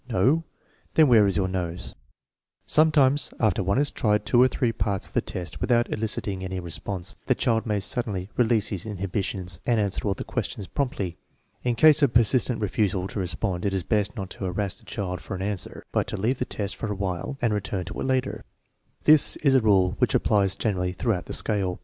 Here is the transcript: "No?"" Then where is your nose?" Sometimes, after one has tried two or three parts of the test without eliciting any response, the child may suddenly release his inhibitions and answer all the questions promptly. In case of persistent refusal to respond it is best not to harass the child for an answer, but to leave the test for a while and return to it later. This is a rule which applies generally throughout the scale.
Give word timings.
"No?"" 0.09 0.43
Then 0.95 1.07
where 1.09 1.27
is 1.27 1.37
your 1.37 1.47
nose?" 1.47 1.93
Sometimes, 2.65 3.29
after 3.39 3.61
one 3.61 3.77
has 3.77 3.91
tried 3.91 4.25
two 4.25 4.41
or 4.41 4.47
three 4.47 4.71
parts 4.71 5.05
of 5.05 5.13
the 5.13 5.21
test 5.21 5.61
without 5.61 5.93
eliciting 5.93 6.43
any 6.43 6.59
response, 6.59 7.15
the 7.27 7.35
child 7.35 7.67
may 7.67 7.79
suddenly 7.79 8.27
release 8.35 8.69
his 8.69 8.83
inhibitions 8.83 9.59
and 9.63 9.79
answer 9.79 10.07
all 10.07 10.15
the 10.15 10.23
questions 10.23 10.65
promptly. 10.65 11.17
In 11.63 11.75
case 11.75 12.01
of 12.01 12.15
persistent 12.15 12.61
refusal 12.61 13.07
to 13.09 13.19
respond 13.19 13.63
it 13.63 13.75
is 13.75 13.83
best 13.83 14.15
not 14.15 14.31
to 14.31 14.45
harass 14.45 14.79
the 14.79 14.85
child 14.85 15.21
for 15.21 15.35
an 15.35 15.43
answer, 15.43 15.83
but 15.91 16.07
to 16.07 16.17
leave 16.17 16.39
the 16.39 16.45
test 16.45 16.75
for 16.77 16.91
a 16.91 16.95
while 16.95 17.37
and 17.39 17.53
return 17.53 17.85
to 17.85 17.99
it 18.01 18.03
later. 18.03 18.43
This 19.03 19.35
is 19.35 19.53
a 19.53 19.61
rule 19.61 19.91
which 19.99 20.15
applies 20.15 20.55
generally 20.55 20.93
throughout 20.93 21.27
the 21.27 21.33
scale. 21.33 21.79